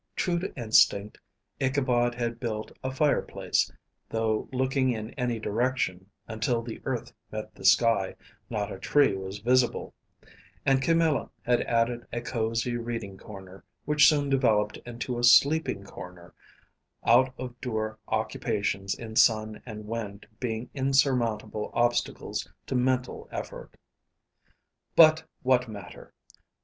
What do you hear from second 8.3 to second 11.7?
not a tree was visible; and Camilla had